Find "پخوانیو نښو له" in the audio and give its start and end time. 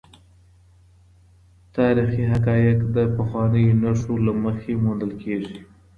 3.15-4.33